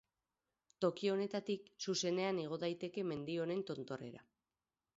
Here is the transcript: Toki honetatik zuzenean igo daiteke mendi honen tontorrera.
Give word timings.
Toki 0.85 1.11
honetatik 1.15 1.67
zuzenean 1.87 2.41
igo 2.45 2.59
daiteke 2.65 3.07
mendi 3.13 3.39
honen 3.45 3.65
tontorrera. 3.71 4.27